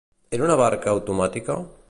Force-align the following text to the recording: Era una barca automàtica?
Era 0.37 0.47
una 0.47 0.55
barca 0.63 0.95
automàtica? 0.95 1.61